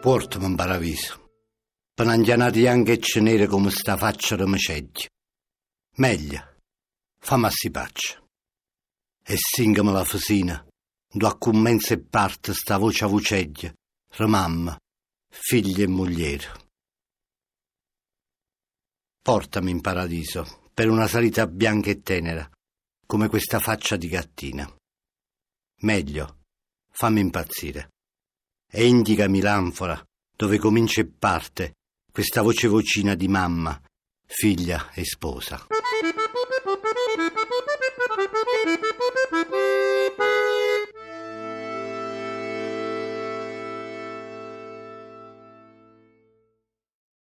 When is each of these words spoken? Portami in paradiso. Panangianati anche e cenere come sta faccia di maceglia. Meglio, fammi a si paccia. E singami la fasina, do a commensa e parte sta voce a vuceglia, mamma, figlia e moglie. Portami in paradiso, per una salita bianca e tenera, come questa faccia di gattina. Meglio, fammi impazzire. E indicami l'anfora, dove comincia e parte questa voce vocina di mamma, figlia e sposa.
Portami 0.00 0.46
in 0.46 0.54
paradiso. 0.54 1.32
Panangianati 1.92 2.68
anche 2.68 2.92
e 2.92 2.98
cenere 3.00 3.48
come 3.48 3.70
sta 3.70 3.96
faccia 3.96 4.36
di 4.36 4.44
maceglia. 4.44 5.08
Meglio, 5.96 6.56
fammi 7.18 7.46
a 7.46 7.50
si 7.50 7.68
paccia. 7.68 8.22
E 9.24 9.36
singami 9.36 9.90
la 9.90 10.04
fasina, 10.04 10.64
do 11.10 11.26
a 11.26 11.36
commensa 11.36 11.94
e 11.94 11.98
parte 11.98 12.54
sta 12.54 12.78
voce 12.78 13.04
a 13.04 13.08
vuceglia, 13.08 13.74
mamma, 14.18 14.78
figlia 15.28 15.82
e 15.82 15.88
moglie. 15.88 16.40
Portami 19.20 19.72
in 19.72 19.80
paradiso, 19.80 20.70
per 20.72 20.88
una 20.88 21.08
salita 21.08 21.48
bianca 21.48 21.90
e 21.90 22.02
tenera, 22.02 22.48
come 23.04 23.28
questa 23.28 23.58
faccia 23.58 23.96
di 23.96 24.06
gattina. 24.06 24.72
Meglio, 25.80 26.38
fammi 26.88 27.18
impazzire. 27.18 27.90
E 28.70 28.86
indicami 28.86 29.40
l'anfora, 29.40 30.02
dove 30.36 30.58
comincia 30.58 31.00
e 31.00 31.06
parte 31.06 31.76
questa 32.12 32.42
voce 32.42 32.68
vocina 32.68 33.14
di 33.14 33.28
mamma, 33.28 33.80
figlia 34.26 34.90
e 34.92 35.04
sposa. 35.04 35.66